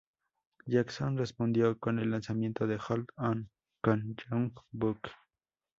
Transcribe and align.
Jackson 0.65 1.15
respondió 1.15 1.77
con 1.77 1.99
el 1.99 2.09
lanzamiento 2.09 2.65
de 2.65 2.79
"Hold 2.89 3.09
On" 3.17 3.51
con 3.83 4.15
Young 4.31 4.51
Buck. 4.71 5.11